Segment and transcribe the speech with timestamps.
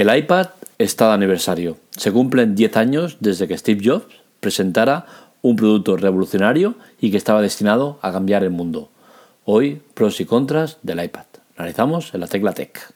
[0.00, 0.46] El iPad
[0.78, 1.76] está de aniversario.
[1.90, 4.06] Se cumplen 10 años desde que Steve Jobs
[4.40, 5.04] presentara
[5.42, 8.88] un producto revolucionario y que estaba destinado a cambiar el mundo.
[9.44, 11.26] Hoy, pros y contras del iPad.
[11.58, 12.94] Analizamos en la Tecla Tech.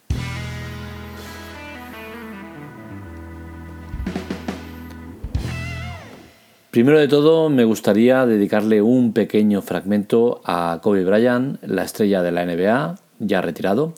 [6.71, 12.32] Primero de todo, me gustaría dedicarle un pequeño fragmento a Kobe Bryant, la estrella de
[12.32, 13.93] la NBA, ya retirado,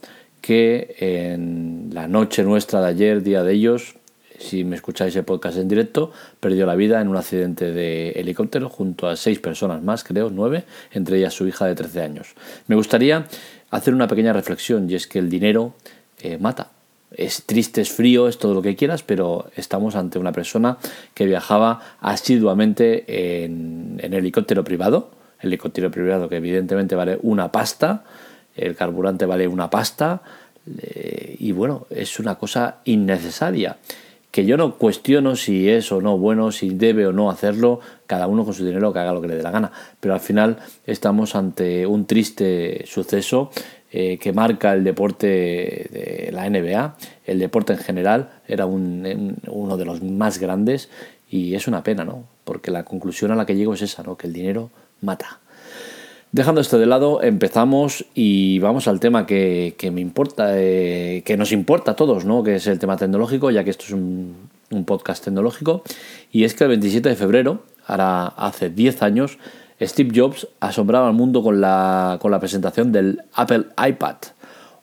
[0.46, 3.96] que en la noche nuestra de ayer, día de ellos,
[4.38, 8.68] si me escucháis el podcast en directo, perdió la vida en un accidente de helicóptero
[8.68, 12.34] junto a seis personas más, creo, nueve, entre ellas su hija de 13 años.
[12.68, 13.26] Me gustaría
[13.70, 15.74] hacer una pequeña reflexión y es que el dinero
[16.20, 16.70] eh, mata
[17.10, 20.78] es triste, es frío, es todo lo que quieras, pero estamos ante una persona
[21.14, 25.10] que viajaba asiduamente en, helicóptero privado,
[25.40, 28.04] helicóptero privado que evidentemente vale una pasta,
[28.56, 30.22] el carburante vale una pasta,
[31.38, 33.76] y bueno, es una cosa innecesaria
[34.36, 38.26] que yo no cuestiono si es o no bueno, si debe o no hacerlo, cada
[38.26, 40.58] uno con su dinero que haga lo que le dé la gana, pero al final
[40.84, 43.50] estamos ante un triste suceso
[43.90, 49.84] eh, que marca el deporte de la NBA, el deporte en general, era uno de
[49.86, 50.90] los más grandes
[51.30, 52.24] y es una pena, ¿no?
[52.44, 54.18] Porque la conclusión a la que llego es esa, ¿no?
[54.18, 54.68] Que el dinero
[55.00, 55.40] mata.
[56.36, 61.50] Dejando esto de lado, empezamos y vamos al tema que, me importa, eh, que nos
[61.50, 62.42] importa a todos, ¿no?
[62.42, 64.50] Que es el tema tecnológico, ya que esto es un,
[64.84, 65.82] podcast tecnológico.
[66.30, 69.38] Y es que el 27 de febrero, ahora hace 10 años,
[69.80, 74.16] Steve Jobs asombraba al mundo con la, con la presentación del Apple iPad,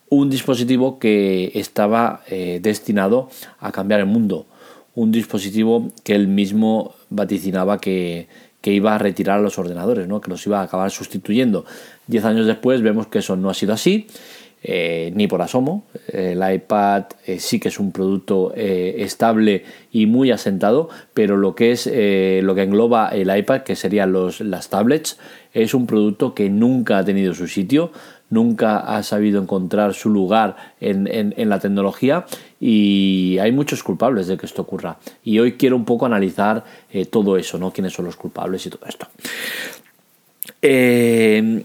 [0.09, 3.29] un dispositivo que estaba eh, destinado
[3.59, 4.47] a cambiar el mundo,
[4.95, 8.27] un dispositivo que él mismo vaticinaba que,
[8.63, 10.21] que iba a retirar a los ordenadores, ¿no?
[10.21, 11.65] que los iba a acabar sustituyendo.
[12.07, 14.07] Diez años después vemos que eso no ha sido así
[14.63, 15.85] eh, ni por asomo.
[16.07, 21.55] El iPad eh, sí que es un producto eh, estable y muy asentado, pero lo
[21.55, 25.19] que es lo que engloba el iPad, que serían los, las tablets,
[25.53, 27.91] es un producto que nunca ha tenido su sitio,
[28.33, 32.25] nunca ha sabido encontrar su lugar en, en la tecnología
[32.59, 34.97] y hay muchos culpables de que esto ocurra.
[35.23, 36.63] Y hoy quiero un poco analizar
[37.09, 37.71] todo eso, ¿no?
[37.71, 39.07] ¿Quiénes son los culpables y todo esto?
[40.61, 41.63] Eh,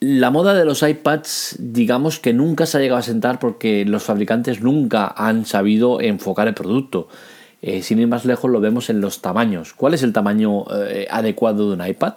[0.00, 4.04] la moda de los iPads, digamos que nunca se ha llegado a sentar porque los
[4.04, 7.08] fabricantes nunca han sabido enfocar el producto.
[7.60, 9.72] Eh, sin ir más lejos, lo vemos en los tamaños.
[9.72, 12.14] ¿Cuál es el tamaño eh, adecuado de un iPad?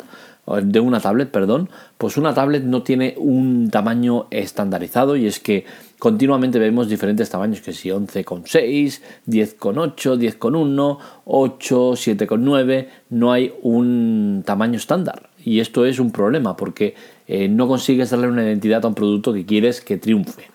[0.48, 1.70] De una tablet, perdón.
[1.98, 5.66] Pues una tablet no tiene un tamaño estandarizado y es que
[6.00, 14.78] continuamente vemos diferentes tamaños, que si 11,6, 10,8, 10,1, 8, 7,9, no hay un tamaño
[14.78, 15.30] estándar.
[15.44, 16.96] Y esto es un problema porque
[17.28, 20.48] eh, no consigues darle una identidad a un producto que quieres que triunfe.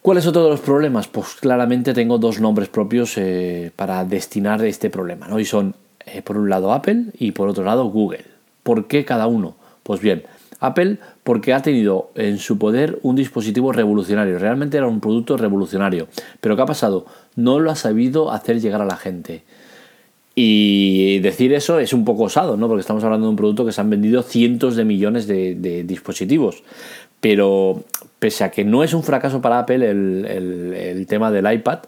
[0.00, 1.06] ¿Cuáles son todos los problemas?
[1.06, 5.28] Pues claramente tengo dos nombres propios eh, para destinar este problema.
[5.28, 5.38] ¿no?
[5.38, 8.31] Y son, eh, por un lado, Apple y por otro lado, Google.
[8.62, 9.56] ¿Por qué cada uno?
[9.82, 10.22] Pues bien,
[10.60, 14.38] Apple porque ha tenido en su poder un dispositivo revolucionario.
[14.38, 16.08] Realmente era un producto revolucionario.
[16.40, 17.06] Pero ¿qué ha pasado?
[17.36, 19.42] No lo ha sabido hacer llegar a la gente.
[20.34, 22.66] Y decir eso es un poco osado, ¿no?
[22.66, 26.62] Porque estamos hablando de un producto que se han vendido cientos de millones de, dispositivos.
[27.20, 27.84] Pero
[28.18, 31.80] pese a que no es un fracaso para Apple el, tema del iPad,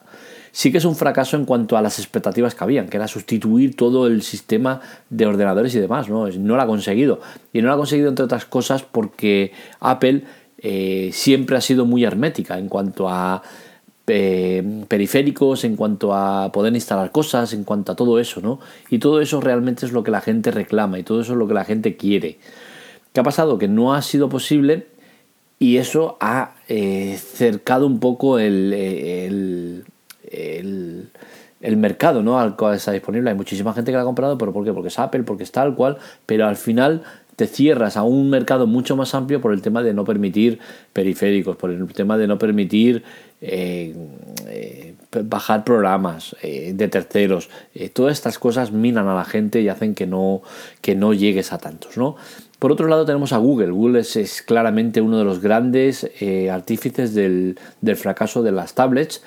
[0.54, 3.75] sí que es un fracaso en cuanto a las expectativas que habían, que era sustituir
[3.75, 6.28] todo el sistema de ordenadores y demás, ¿no?
[6.28, 7.20] No lo ha conseguido.
[7.53, 9.50] Y no lo ha conseguido, entre otras cosas, porque
[9.81, 10.22] Apple
[10.59, 13.42] eh, siempre ha sido muy hermética en cuanto a
[14.06, 18.60] eh, periféricos, en cuanto a poder instalar cosas, en cuanto a todo eso, ¿no?
[18.91, 21.48] Y todo eso realmente es lo que la gente reclama y todo eso es lo
[21.48, 22.38] que la gente quiere.
[23.12, 23.59] ¿Qué ha pasado?
[23.59, 24.86] Que no ha sido posible
[25.59, 29.84] y eso ha eh, cercado un poco el, el,
[30.34, 32.39] el, mercado ¿no?
[32.39, 33.31] al cual está disponible.
[33.31, 34.72] Hay muchísima gente que la ha comprado, pero ¿por qué?
[34.72, 37.03] Porque es Apple, porque es tal cual, pero al final
[37.37, 40.60] te cierras a un mercado mucho más amplio por el tema de no permitir
[40.92, 43.03] periféricos, por el tema de no permitir
[43.41, 43.95] eh,
[44.47, 44.95] eh,
[45.25, 47.51] bajar programas eh, de terceros.
[47.92, 50.42] todas estas cosas minan a la gente y hacen que no,
[50.81, 51.97] que no llegues a tantos.
[51.97, 52.16] ¿no?
[52.59, 53.71] Por otro lado tenemos a Google.
[53.71, 56.09] Google es, claramente uno de los grandes
[56.51, 59.22] artífices del, del fracaso de las tablets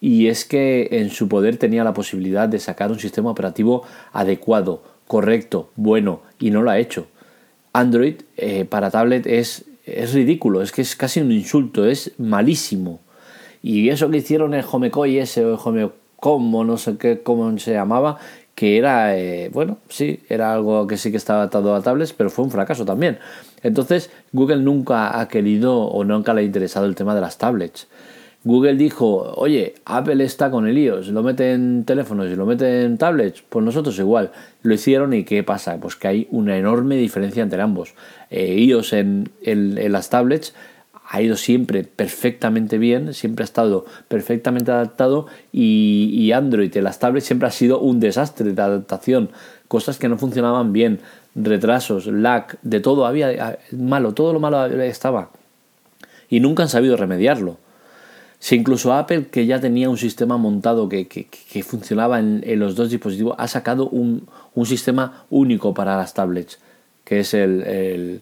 [0.00, 4.82] y es que en su poder tenía la posibilidad de sacar un sistema operativo adecuado,
[5.06, 7.06] correcto, bueno, y no lo ha hecho.
[7.72, 13.00] Android eh, para tablet es, es ridículo, es que es casi un insulto, es malísimo.
[13.62, 17.72] Y eso que hicieron el Homekoi ese o el Homecom no sé qué, cómo se
[17.72, 18.18] llamaba,
[18.54, 22.30] que era, eh, bueno, sí, era algo que sí que estaba atado a tablets, pero
[22.30, 23.18] fue un fracaso también.
[23.62, 27.88] Entonces, Google nunca ha querido o nunca le ha interesado el tema de las tablets.
[28.44, 32.82] Google dijo, oye, Apple está con el iOS, lo mete en teléfonos y lo mete
[32.82, 34.32] en tablets, pues nosotros igual.
[34.62, 35.78] Lo hicieron y ¿qué pasa?
[35.80, 37.94] Pues que hay una enorme diferencia entre ambos.
[38.30, 40.54] Eh, iOS en, las tablets
[41.08, 46.98] ha ido siempre perfectamente bien, siempre ha estado perfectamente adaptado y, y, Android en las
[46.98, 49.30] tablets siempre ha sido un desastre de adaptación,
[49.68, 51.00] cosas que no funcionaban bien,
[51.34, 55.30] retrasos, lag, de todo había malo, todo lo malo estaba
[56.28, 57.63] y nunca han sabido remediarlo.
[58.44, 63.34] Si incluso Apple, que ya tenía un sistema montado que, funcionaba en, los dos dispositivos,
[63.38, 64.28] ha sacado un,
[64.66, 66.58] sistema único para las tablets,
[67.04, 68.20] que es el,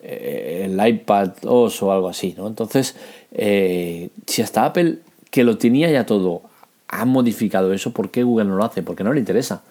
[0.00, 2.34] el, iPad OS o algo así.
[2.38, 2.46] ¿no?
[2.46, 2.96] Entonces,
[3.32, 6.40] eh, si hasta Apple, que lo tenía ya todo,
[6.88, 8.82] ha modificado eso, ¿por qué Google no lo hace?
[8.82, 9.62] Porque no le interesa.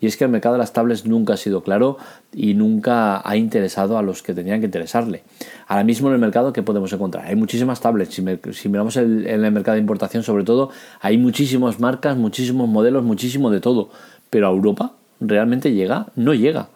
[0.00, 1.98] Y es que el mercado de las tablets nunca ha sido claro
[2.32, 5.24] y nunca ha interesado a los que tenían que interesarle.
[5.66, 7.26] Ahora mismo en el mercado, ¿qué podemos encontrar?
[7.26, 8.14] Hay muchísimas tablets.
[8.14, 13.50] Si, miramos en el mercado de importación, sobre todo, hay muchísimas marcas, muchísimos modelos, muchísimo
[13.50, 13.90] de todo.
[14.30, 16.06] Pero a Europa, ¿realmente llega?
[16.14, 16.68] No llega.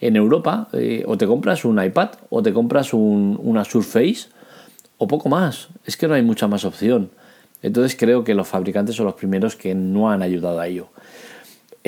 [0.00, 4.28] En Europa, eh, o te compras un iPad, o te compras un, una Surface,
[4.98, 5.68] o poco más.
[5.84, 7.10] Es que no hay mucha más opción.
[7.62, 10.88] Entonces creo que los fabricantes son los primeros que no han ayudado a ello.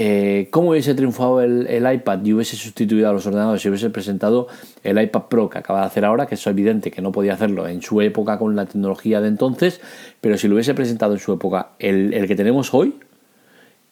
[0.00, 4.46] Eh, ¿Cómo hubiese triunfado el, iPad y hubiese sustituido a los ordenadores si hubiese presentado
[4.84, 6.26] el iPad Pro que acaba de hacer ahora?
[6.26, 9.80] Que es evidente que no podía hacerlo en su época con la tecnología de entonces,
[10.20, 12.94] pero si lo hubiese presentado en su época el, que tenemos hoy,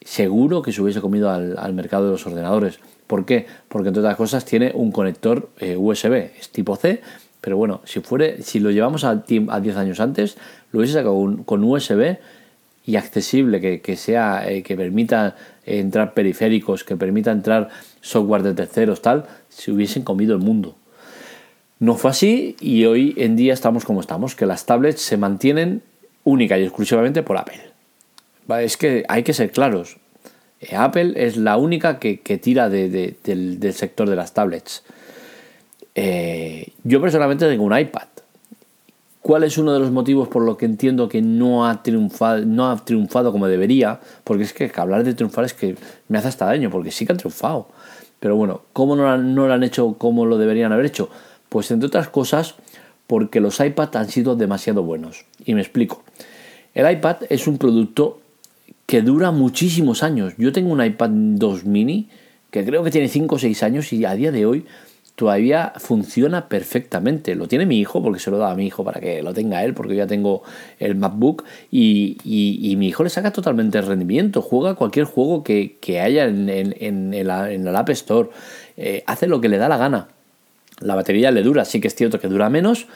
[0.01, 2.79] seguro que se hubiese comido al, mercado de los ordenadores.
[3.09, 3.47] ¿Por qué?
[3.69, 7.01] Porque entre otras cosas tiene un conector eh, USB, es tipo C,
[7.41, 9.11] pero bueno, si, fuere, si lo llevamos a,
[9.49, 10.37] a 10 años antes,
[10.71, 12.19] lo hubiese sacado con USB
[12.87, 15.35] y accesible, que, sea, eh, que permita
[15.67, 17.69] entrar periféricos, que permita entrar
[18.01, 20.77] software de terceros, tal, se hubiesen comido el mundo.
[21.79, 25.83] No fue así y hoy en día estamos como estamos, que las tablets se mantienen
[26.25, 27.61] única y exclusivamente por Apple.
[28.61, 29.99] Es que hay que ser claros.
[30.61, 34.85] Eh, Apple es la única que, tira del, sector de las tablets.
[35.95, 38.09] Eh, yo personalmente tengo un iPad
[39.27, 42.71] ¿Cuál es uno de los motivos por lo que entiendo que no ha triunfado, no
[42.71, 43.99] ha triunfado como debería?
[44.23, 45.75] Porque es que hablar de triunfar es que
[46.07, 47.67] me hace hasta daño, porque sí que han triunfado.
[48.21, 51.09] Pero bueno, ¿cómo no, lo han hecho como lo deberían haber hecho?
[51.49, 52.55] Pues entre otras cosas,
[53.09, 55.25] porque los iPad han sido demasiado buenos.
[55.45, 56.05] Y me explico.
[56.73, 58.21] El iPad es un producto
[58.87, 60.35] que dura muchísimos años.
[60.39, 62.09] Yo tengo un iPad 2 mini
[62.53, 64.67] que creo que tiene 5 o 6 años y a día de hoy
[65.17, 67.35] todavía funciona perfectamente.
[67.35, 69.65] Lo tiene mi hijo, porque se lo da a mi hijo para que lo tenga
[69.65, 70.43] él, porque yo ya tengo
[70.79, 74.43] el MacBook, y, mi hijo le saca totalmente el rendimiento.
[74.43, 77.31] Juega cualquier juego que, haya en, en, el
[77.77, 78.29] App Store.
[78.77, 80.09] Eh, hace lo que le da la gana.
[80.81, 82.87] La batería le dura, sí que es cierto que dura menos,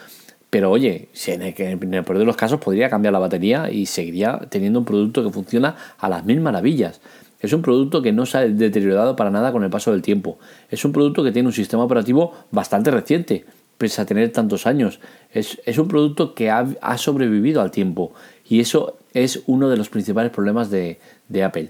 [0.51, 4.79] pero oye, en el peor de los casos podría cambiar la batería y seguiría teniendo
[4.79, 7.01] un producto que funciona a las mil maravillas.
[7.41, 10.37] Es un producto que no se ha deteriorado para nada con el paso del tiempo.
[10.69, 13.45] Es un producto que tiene un sistema operativo bastante reciente,
[13.77, 14.99] pese a tener tantos años.
[15.33, 18.13] Es, un producto que ha, sobrevivido al tiempo
[18.47, 20.99] y eso es uno de los principales problemas de,
[21.43, 21.69] Apple.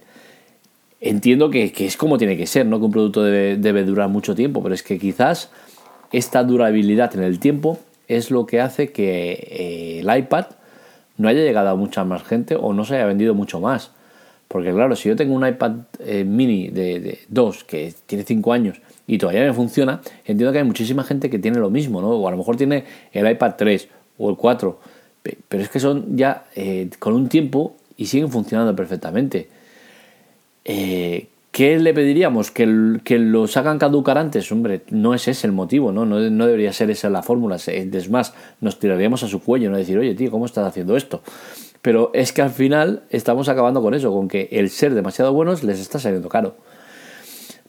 [0.99, 2.79] Entiendo que, es como tiene que ser, ¿no?
[2.79, 5.51] que un producto debe, durar mucho tiempo, pero es que quizás
[6.11, 10.47] esta durabilidad en el tiempo es lo que hace que eh, el iPad
[11.17, 13.91] no haya llegado a mucha más gente o no se haya vendido mucho más.
[14.51, 18.81] Porque claro, si yo tengo un iPad eh, mini de, 2 que tiene 5 años
[19.07, 22.09] y todavía me funciona, entiendo que hay muchísima gente que tiene lo mismo, ¿no?
[22.09, 24.79] O a lo mejor tiene el iPad 3 o el 4,
[25.47, 29.47] pero es que son ya eh, con un tiempo y siguen funcionando perfectamente.
[30.65, 32.51] Eh, ¿Qué le pediríamos?
[32.51, 34.51] ¿Que, ¿Que los hagan caducar antes?
[34.51, 36.05] Hombre, no es ese el motivo, ¿no?
[36.05, 37.55] No, no debería ser esa la fórmula.
[37.55, 39.77] Es más, nos tiraríamos a su cuello, ¿no?
[39.77, 41.21] Decir, oye, tío, ¿cómo estás haciendo esto?
[41.81, 45.63] Pero es que al final estamos acabando con eso, con que el ser demasiado buenos
[45.63, 46.55] les está saliendo caro.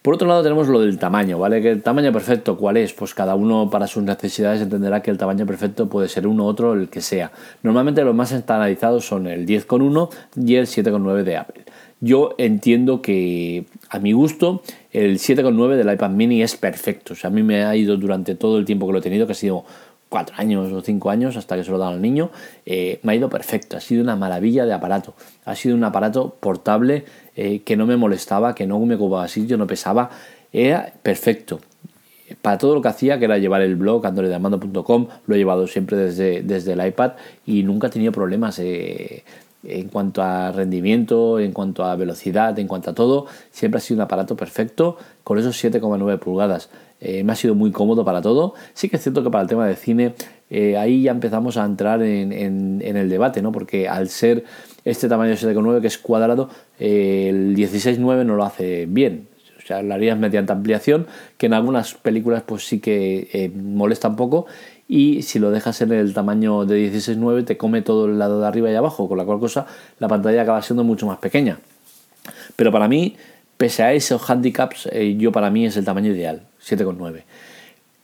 [0.03, 1.63] Por otro lado tenemos lo del tamaño, ¿vale?
[1.63, 2.93] Que el tamaño perfecto, ¿cuál es?
[2.93, 6.73] Pues cada uno para sus necesidades entenderá que el tamaño perfecto puede ser uno, otro,
[6.73, 7.31] el que sea.
[7.63, 10.11] Normalmente los más estandarizados son el 10,1
[10.45, 11.65] y el 7,9 de Apple.
[12.01, 17.13] Yo entiendo que a mi gusto el 7,9 del iPad mini es perfecto.
[17.13, 19.27] O sea, a mí me ha ido durante todo el tiempo que lo he tenido,
[19.27, 19.65] que ha sido
[20.13, 22.31] cuatro años o cinco años hasta que se lo dan al niño,
[22.67, 25.15] eh, me ha ido perfecto, ha sido una maravilla de aparato,
[25.47, 29.57] ha sido un aparato portable eh, que no me molestaba, que no me ocupaba sitio,
[29.57, 30.11] no pesaba,
[30.53, 31.61] era perfecto.
[32.43, 35.97] Para todo lo que hacía, que era llevar el blog androidamando.com, lo he llevado siempre
[35.97, 37.13] desde, desde el iPad
[37.47, 39.25] y nunca he tenido problemas eh,
[39.65, 43.99] en cuanto a rendimiento, en cuanto a velocidad, en cuanto a todo, siempre ha sido
[43.99, 46.69] un aparato perfecto con esos 7,9 pulgadas.
[47.05, 48.55] Eh, me ha sido muy cómodo para todo.
[48.75, 50.15] Sí que es cierto que para el tema de cine
[50.79, 53.53] ahí ya empezamos a entrar en, el debate, ¿no?
[53.53, 54.45] Porque al ser
[54.85, 59.29] este tamaño 7,9 que es cuadrado, el 16,9 no lo hace bien.
[59.57, 61.07] O sea, lo harías mediante ampliación,
[61.39, 64.47] que en algunas películas pues sí que molesta un poco
[64.93, 68.47] y si lo dejas en el tamaño de 16.9 te come todo el lado de
[68.47, 69.65] arriba y abajo, con la cual cosa
[69.99, 71.61] la pantalla acaba siendo mucho más pequeña.
[72.57, 73.17] Pero para mí,
[73.63, 77.23] pese a esos handicaps, eh, yo para mí es el tamaño ideal, 7,9.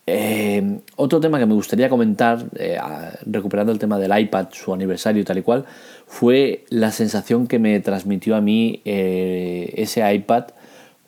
[0.06, 2.78] Eh, otro tema que me gustaría comentar, eh,
[3.26, 5.64] recuperando el tema del iPad, su aniversario y tal y cual,
[6.06, 10.44] fue la sensación que me transmitió a mí ese iPad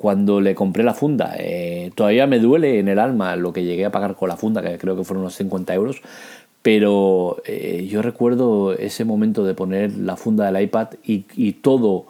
[0.01, 1.35] cuando le compré la funda.
[1.39, 4.63] Eh, todavía me duele en el alma lo que llegué a pagar con la funda,
[4.63, 6.03] que creo que fueron unos 50 euros.
[6.63, 12.07] Pero eh, yo recuerdo ese momento de poner la funda del iPad y, todo,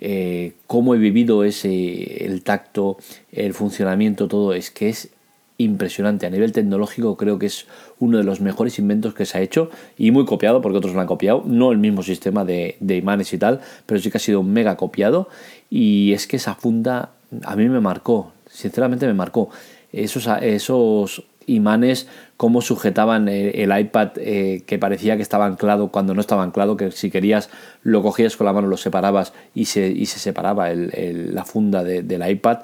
[0.00, 2.98] eh, cómo he vivido ese, el tacto,
[3.32, 5.10] el funcionamiento, todo, es que es
[5.58, 6.26] impresionante.
[6.26, 7.66] A nivel tecnológico creo que es
[7.98, 11.00] uno de los mejores inventos que se ha hecho y muy copiado porque otros lo
[11.00, 11.42] han copiado.
[11.46, 15.28] No el mismo sistema de, imanes y tal, pero sí que ha sido mega copiado.
[15.70, 17.12] Y es que esa funda
[17.44, 19.50] a mí me marcó, sinceramente me marcó.
[19.92, 26.20] Esos, esos imanes, cómo sujetaban el, iPad eh, que parecía que estaba anclado cuando no
[26.20, 27.50] estaba anclado, que si querías
[27.82, 32.28] lo cogías con la mano, lo separabas y se, y se separaba la funda del
[32.28, 32.58] iPad.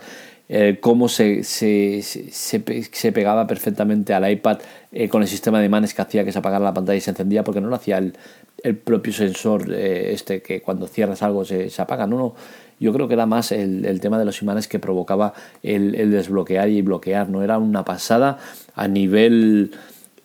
[0.49, 4.59] Eh, cómo se, se, se, pegaba perfectamente al iPad
[4.91, 7.11] eh, con el sistema de imanes que hacía que se apagara la pantalla y se
[7.11, 8.15] encendía, porque no lo hacía el,
[8.63, 12.35] el propio sensor este que cuando cierras algo se, apaga, no, no,
[12.83, 16.83] yo creo que era más el, tema de los imanes que provocaba el, desbloquear y
[16.83, 18.39] bloquear, no era una pasada
[18.75, 19.71] a nivel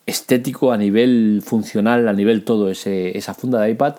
[0.07, 3.97] estético, a nivel funcional, a nivel todo, ese, esa funda de iPad.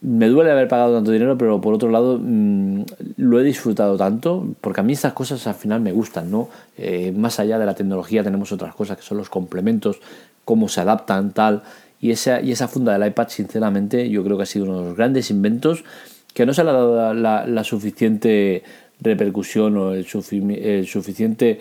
[0.00, 2.82] Me duele haber pagado tanto dinero, pero por otro lado mm,
[3.18, 6.48] lo he disfrutado tanto, porque a mí estas cosas al final me gustan, ¿no?
[6.76, 10.00] Eh, más allá de la tecnología tenemos otras cosas que son los complementos,
[10.44, 11.62] cómo se adaptan, tal.
[12.00, 14.86] Y esa, y esa funda del iPad, sinceramente, yo creo que ha sido uno de
[14.86, 15.84] los grandes inventos
[16.34, 18.62] que no se le ha dado la, suficiente
[19.00, 21.60] repercusión o el, suficiente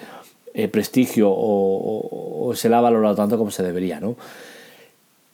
[0.53, 4.15] eh, prestigio o, se le ha valorado tanto como se debería, ¿no?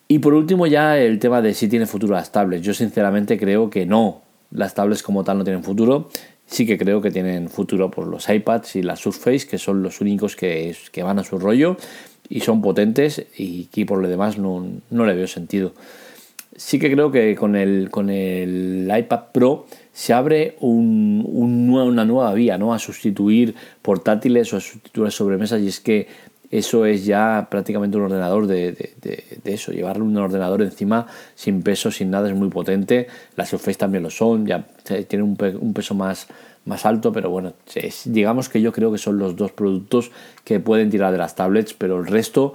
[0.07, 2.65] Y por último ya el tema de si tiene futuro las tablets.
[2.65, 4.21] Yo sinceramente creo que no.
[4.51, 6.09] Las tablets como tal no tienen futuro.
[6.45, 9.99] Sí que creo que tienen futuro por los iPads y las Surface, que son los
[9.99, 11.75] únicos que, que van a su rollo
[12.29, 15.73] y son potentes y que por lo demás no, no le veo sentido
[16.55, 22.33] sí que creo que con el, con el iPad Pro se abre un, una nueva
[22.33, 22.73] vía, ¿no?
[22.73, 26.07] A sustituir portátiles o a sustituir sobremesas y es que
[26.49, 28.93] eso es ya prácticamente un ordenador de,
[29.43, 33.07] eso, llevarle un ordenador encima sin peso, sin nada, es muy potente.
[33.35, 34.65] Las Surface también lo son, ya
[35.07, 36.27] tienen un, peso más,
[36.63, 37.53] más alto, pero bueno,
[38.05, 40.11] digamos que yo creo que son los dos productos
[40.45, 42.53] que pueden tirar de las tablets, pero el resto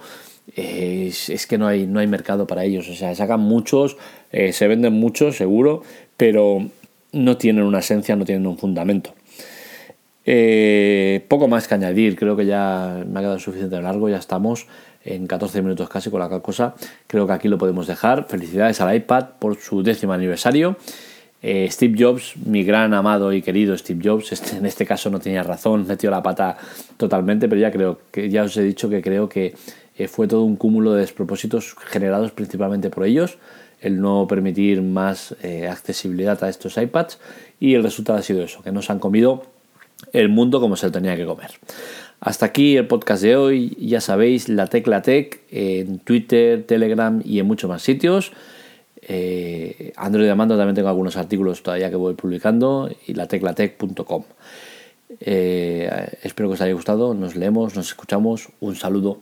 [0.55, 2.89] es, que no hay, no hay mercado para ellos.
[2.89, 3.97] O sea, sacan muchos,
[4.33, 5.83] eh, se venden muchos, seguro,
[6.17, 6.67] pero
[7.13, 9.15] no tienen una esencia, no tienen un fundamento.
[10.25, 14.67] Eh, poco más que añadir, creo que ya me ha quedado suficiente largo, ya estamos
[15.05, 16.75] en 14 minutos casi con la cosa.
[17.07, 18.27] Creo que aquí lo podemos dejar.
[18.29, 20.77] Felicidades al iPad por su décimo aniversario.
[21.45, 25.19] Eh, Steve Jobs, mi gran amado y querido Steve Jobs, este, en este caso no
[25.19, 26.57] tenía razón, metió la pata
[26.97, 29.53] totalmente, pero ya creo que ya os he dicho que creo que
[29.97, 33.39] eh, fue todo un cúmulo de despropósitos generados principalmente por ellos,
[33.81, 37.19] el no permitir más eh, accesibilidad a estos iPads
[37.61, 39.45] y el resultado ha sido eso, que nos han comido
[40.13, 41.51] el mundo como se lo tenía que comer.
[42.21, 47.41] Hasta aquí el podcast de hoy, ya sabéis, la Tecla Tech en Twitter, Telegram y
[47.41, 48.33] en muchos más sitios.
[49.03, 54.23] Eh, Android de mando también tengo algunos artículos todavía que voy publicando y la teclatech.com.
[55.19, 59.19] espero que os haya gustado, nos leemos, nos escuchamos, un saludo.